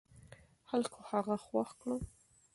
خلکو 0.69 0.99
هغه 1.09 1.35
خوښ 1.45 1.69
کړ. 1.81 1.89